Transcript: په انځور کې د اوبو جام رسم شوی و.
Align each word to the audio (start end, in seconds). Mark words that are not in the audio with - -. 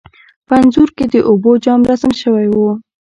په 0.47 0.53
انځور 0.61 0.89
کې 0.97 1.05
د 1.13 1.15
اوبو 1.29 1.51
جام 1.63 1.81
رسم 1.89 2.11
شوی 2.21 2.47
و. 2.51 2.57